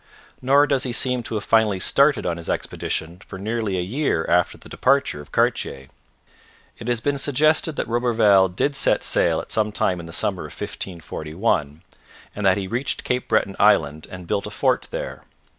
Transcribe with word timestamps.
Nor 0.41 0.65
does 0.65 0.81
he 0.81 0.93
seem 0.93 1.21
to 1.21 1.35
have 1.35 1.43
finally 1.43 1.79
started 1.79 2.25
on 2.25 2.37
his 2.37 2.49
expedition 2.49 3.19
for 3.19 3.37
nearly 3.37 3.77
a 3.77 3.81
year 3.83 4.25
after 4.27 4.57
the 4.57 4.67
departure 4.67 5.21
of 5.21 5.31
Cartier. 5.31 5.89
It 6.79 6.87
has 6.87 6.99
been 7.01 7.19
suggested 7.19 7.75
that 7.75 7.87
Roberval 7.87 8.47
did 8.49 8.75
set 8.75 9.03
sail 9.03 9.39
at 9.41 9.51
some 9.51 9.71
time 9.71 9.99
in 9.99 10.07
the 10.07 10.11
summer 10.11 10.41
of 10.47 10.59
1541, 10.59 11.83
and 12.35 12.45
that 12.47 12.57
he 12.57 12.67
reached 12.67 13.03
Cape 13.03 13.27
Breton 13.27 13.55
island 13.59 14.07
and 14.09 14.25
built 14.25 14.47
a 14.47 14.49
fort 14.49 14.87
there. 14.89 15.21